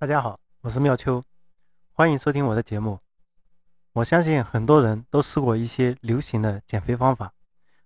[0.00, 1.24] 大家好，我是妙秋，
[1.90, 3.00] 欢迎收听我的节目。
[3.94, 7.32] 我相信很多人都试过一些流行的减肥方法，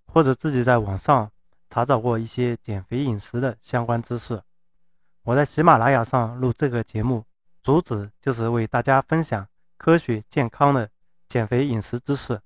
[0.04, 1.33] 或者自己在网上
[1.71, 4.43] 查找过一些减肥饮食的相关知识。
[5.22, 7.25] 我在喜马拉雅上录这个节目，
[7.62, 9.48] 主旨就是为大家分享
[9.79, 10.90] 科学健康的
[11.30, 12.38] 减肥饮食知识。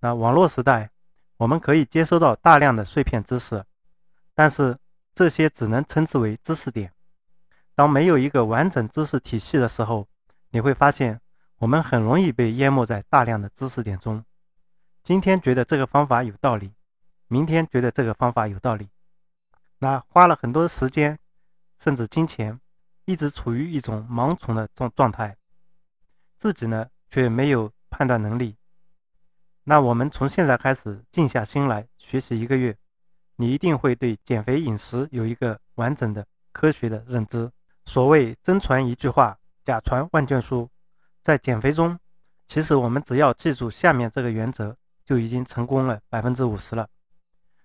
[0.00, 0.90] 那网络时代，
[1.36, 3.64] 我们可以接收到大量的碎片知识，
[4.34, 4.76] 但是
[5.14, 6.92] 这些只能称之为知识点。
[7.76, 10.08] 当没有一个完整知识体系的时候，
[10.48, 11.20] 你会发现
[11.58, 14.24] 我们很容易被淹没在大量的知识点中。
[15.04, 16.72] 今天觉得这个方法有道理，
[17.28, 18.88] 明天觉得这个方法有道理，
[19.78, 21.18] 那花了很多时间，
[21.78, 22.58] 甚至金钱，
[23.04, 25.36] 一直处于一种盲从的状状态，
[26.38, 28.56] 自己呢却没有判断能力。
[29.64, 32.74] 那我们从现在开始静下心来学习一个月，
[33.36, 37.52] 你一定会对减肥饮食有一个完整的科学的认知。
[37.86, 40.68] 所谓真传一句话，假传万卷书。
[41.22, 41.98] 在减肥中，
[42.46, 46.88] 其实我们只要记住下面这个原则，就已经成功了百分之五十了。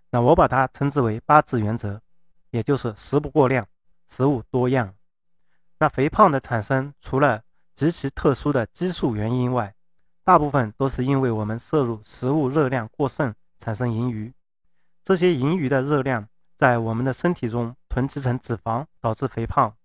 [0.09, 2.02] 那我把它称之为八字原则，
[2.50, 3.67] 也就是食不过量，
[4.09, 4.94] 食物多样。
[5.80, 7.44] 那肥胖的产生，除了
[7.75, 9.73] 极其特殊的激素原因外，
[10.23, 14.33] 大部分都是因为我们摄入食物热量过剩，产生盈余。
[15.03, 19.75] 这些盈余的热量在我们的身体中囤积成脂肪，导致肥胖。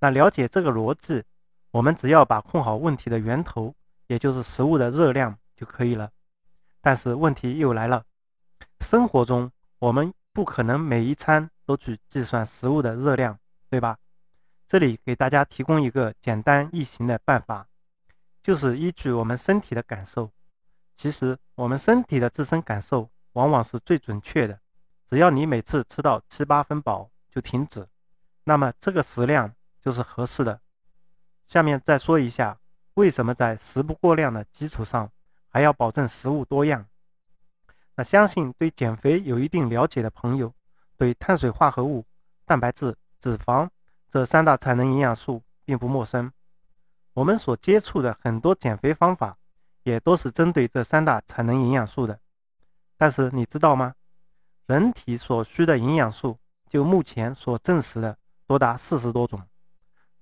[0.00, 1.22] 那了解这个逻辑，
[1.70, 3.74] 我们只要把控好问题的源头，
[4.06, 6.10] 也就是食物的热量就可以了。
[6.80, 8.02] 但是问题又来了，
[8.80, 13.98] 生活中我们不可能每一餐都去计算食物的热量，对吧？
[14.66, 17.66] 这里给大家提供一个简单易行的办法，
[18.42, 20.30] 就是依据我们身体的感受。
[20.96, 24.58] 其实我们身体的自身感受往往是最准确的。
[25.10, 27.86] 只要你每次吃到七八分饱就停止，
[28.44, 29.52] 那么这个食量。
[29.80, 30.60] 就是合适的。
[31.46, 32.58] 下面再说一下，
[32.94, 35.10] 为什么在食不过量的基础上，
[35.48, 36.86] 还要保证食物多样。
[37.96, 40.54] 那相信对减肥有一定了解的朋友，
[40.96, 42.04] 对碳水化合物、
[42.44, 43.68] 蛋白质、脂肪
[44.10, 46.32] 这三大产能营养素并不陌生。
[47.12, 49.36] 我们所接触的很多减肥方法，
[49.82, 52.18] 也都是针对这三大产能营养素的。
[52.96, 53.94] 但是你知道吗？
[54.66, 56.38] 人体所需的营养素，
[56.68, 58.16] 就目前所证实的，
[58.46, 59.42] 多达四十多种。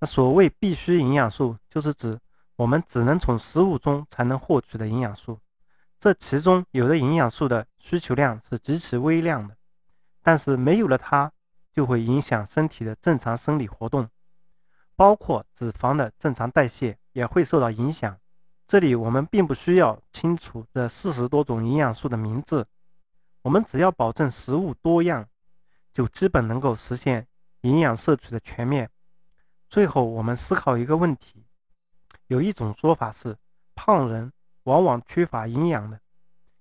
[0.00, 2.18] 那所谓必需营养素，就是指
[2.56, 5.38] 我们只能从食物中才能获取的营养素。
[5.98, 9.56] 这其中有的营养素的需求量是极其微量的，
[10.22, 11.32] 但是没有了它，
[11.72, 14.08] 就会影响身体的正常生理活动，
[14.94, 18.16] 包括脂肪的正常代谢也会受到影响。
[18.68, 22.66] 这里我们并不需要清楚这四十多种营养素的名字，
[23.42, 25.26] 我们只要保证食物多样，
[25.92, 27.26] 就基本能够实现
[27.62, 28.88] 营养摄取的全面。
[29.68, 31.44] 最后，我们思考一个问题：
[32.26, 33.36] 有一种说法是，
[33.74, 36.00] 胖人往往缺乏营养的。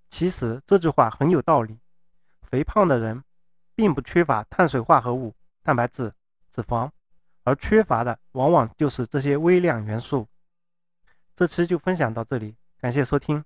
[0.10, 1.80] 其实这句话很有道理。
[2.42, 3.24] 肥胖的人
[3.76, 6.14] 并不缺乏碳水化合物、蛋白质、
[6.52, 6.90] 脂肪，
[7.44, 10.28] 而缺乏的往往就是这些微量元素。
[11.36, 13.44] 这期就分享到这里，感谢收听。